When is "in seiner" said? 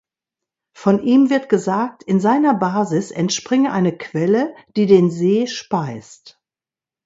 2.01-2.55